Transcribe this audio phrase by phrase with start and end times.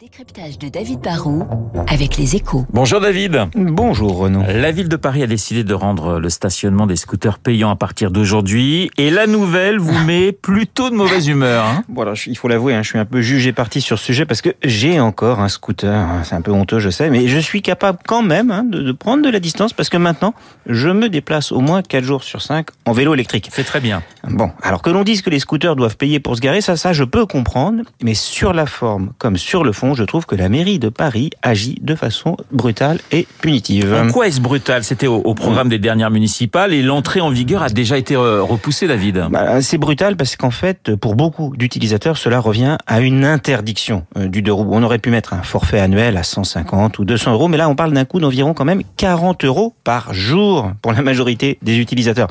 [0.00, 1.46] Le décryptage de David Barrault
[1.86, 2.66] avec les échos.
[2.72, 3.48] Bonjour David.
[3.54, 4.42] Bonjour Renaud.
[4.48, 8.10] La ville de Paris a décidé de rendre le stationnement des scooters payant à partir
[8.10, 8.90] d'aujourd'hui.
[8.96, 11.64] Et la nouvelle vous met plutôt de mauvaise humeur.
[11.64, 14.26] Hein voilà, il faut l'avouer, hein, je suis un peu jugé parti sur ce sujet
[14.26, 15.94] parce que j'ai encore un scooter.
[15.94, 18.80] Hein, c'est un peu honteux, je sais, mais je suis capable quand même hein, de,
[18.80, 20.34] de, prendre de la distance parce que maintenant,
[20.66, 23.48] je me déplace au moins 4 jours sur 5 en vélo électrique.
[23.52, 24.02] C'est très bien.
[24.24, 26.92] Bon, alors que l'on dise que les scooters doivent payer pour se garer, ça, ça,
[26.92, 27.82] je peux comprendre.
[28.02, 31.30] Mais sur la forme comme sur le fond, je trouve que la mairie de Paris
[31.42, 33.92] agit de façon brutale et punitive.
[33.92, 34.84] En quoi est-ce brutal?
[34.84, 38.42] C'était au, au, programme des dernières municipales et l'entrée en vigueur a déjà été euh,
[38.42, 39.26] repoussée, David?
[39.30, 44.28] Bah, c'est brutal parce qu'en fait, pour beaucoup d'utilisateurs, cela revient à une interdiction euh,
[44.28, 44.68] du deux roues.
[44.70, 47.74] On aurait pu mettre un forfait annuel à 150 ou 200 euros, mais là, on
[47.74, 52.28] parle d'un coût d'environ quand même 40 euros par jour pour la majorité des utilisateurs.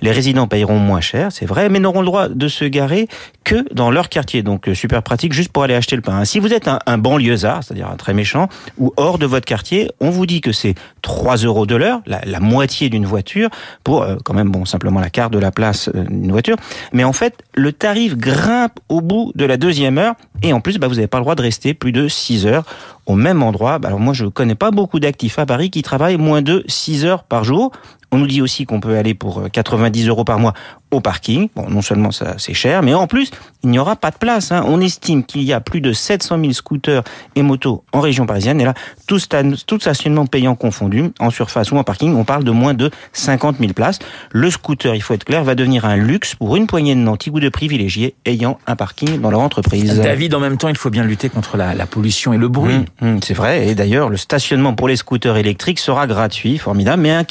[0.00, 3.08] Les résidents payeront moins cher, c'est vrai, mais n'auront le droit de se garer
[3.48, 4.42] que dans leur quartier.
[4.42, 6.24] Donc, super pratique juste pour aller acheter le pain.
[6.26, 9.90] Si vous êtes un, un banlieusard, c'est-à-dire un très méchant, ou hors de votre quartier,
[10.00, 13.48] on vous dit que c'est 3 euros de l'heure, la, la, moitié d'une voiture,
[13.84, 16.56] pour euh, quand même, bon, simplement la carte de la place euh, d'une voiture.
[16.92, 20.76] Mais en fait, le tarif grimpe au bout de la deuxième heure, et en plus,
[20.76, 22.64] bah, vous n'avez pas le droit de rester plus de 6 heures
[23.08, 23.80] au même endroit.
[23.82, 27.04] Alors moi, je ne connais pas beaucoup d'actifs à Paris qui travaillent moins de 6
[27.04, 27.72] heures par jour.
[28.10, 30.54] On nous dit aussi qu'on peut aller pour 90 euros par mois
[30.90, 31.48] au parking.
[31.54, 33.30] Bon, non seulement ça c'est cher, mais en plus,
[33.62, 34.50] il n'y aura pas de place.
[34.50, 34.64] Hein.
[34.66, 37.02] On estime qu'il y a plus de 700 000 scooters
[37.34, 38.60] et motos en région parisienne.
[38.62, 38.72] Et là,
[39.06, 39.18] tout,
[39.66, 43.58] tout stationnement payant confondu, en surface ou en parking, on parle de moins de 50
[43.58, 43.98] 000 places.
[44.30, 47.30] Le scooter, il faut être clair, va devenir un luxe pour une poignée de nantis
[47.30, 50.00] ou de privilégiés ayant un parking dans leur entreprise.
[50.00, 52.74] David, en même temps, il faut bien lutter contre la, la pollution et le bruit.
[52.74, 53.68] Mmh, mmh, c'est vrai.
[53.68, 57.24] Et d'ailleurs, le stationnement pour les scooters électriques sera gratuit, formidable, mais un,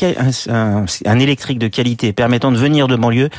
[1.06, 3.30] un, électrique de qualité permettant de venir de banlieue,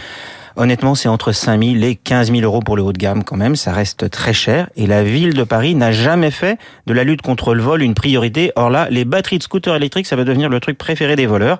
[0.59, 3.37] honnêtement, c'est entre 5 000 et 15 000 euros pour le haut de gamme quand
[3.37, 3.57] même.
[3.57, 4.69] Ça reste très cher.
[4.77, 7.95] Et la ville de Paris n'a jamais fait de la lutte contre le vol une
[7.95, 8.53] priorité.
[8.57, 11.59] Or là, les batteries de scooters électriques, ça va devenir le truc préféré des voleurs.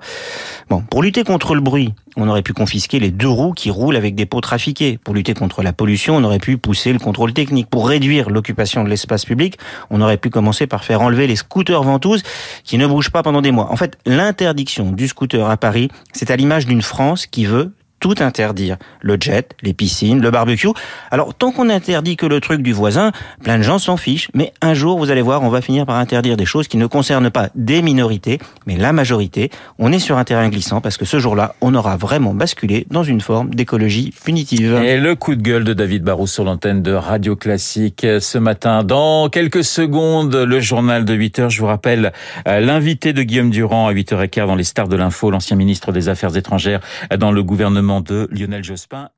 [0.69, 3.95] Bon, pour lutter contre le bruit, on aurait pu confisquer les deux roues qui roulent
[3.95, 4.99] avec des pots trafiqués.
[5.03, 7.69] Pour lutter contre la pollution, on aurait pu pousser le contrôle technique.
[7.69, 9.57] Pour réduire l'occupation de l'espace public,
[9.89, 12.23] on aurait pu commencer par faire enlever les scooters ventouses
[12.63, 13.71] qui ne bougent pas pendant des mois.
[13.71, 18.15] En fait, l'interdiction du scooter à Paris, c'est à l'image d'une France qui veut tout
[18.19, 18.77] interdire.
[19.01, 20.69] Le jet, les piscines, le barbecue.
[21.11, 23.11] Alors, tant qu'on interdit que le truc du voisin,
[23.43, 24.29] plein de gens s'en fichent.
[24.33, 26.85] Mais un jour, vous allez voir, on va finir par interdire des choses qui ne
[26.85, 29.49] concernent pas des minorités, mais la majorité.
[29.77, 33.03] On est sur un terrain glissant parce que ce jour-là, on aura vraiment basculé dans
[33.03, 34.81] une forme d'écologie punitive.
[34.83, 38.83] Et le coup de gueule de David Barrou sur l'antenne de Radio Classique ce matin.
[38.83, 41.49] Dans quelques secondes, le journal de 8 heures.
[41.49, 42.13] Je vous rappelle
[42.45, 46.35] l'invité de Guillaume Durand à 8h15 dans les stars de l'info, l'ancien ministre des Affaires
[46.37, 46.79] étrangères
[47.17, 49.09] dans le gouvernement de Lionel Jospin.